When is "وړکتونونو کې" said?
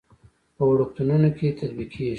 0.71-1.47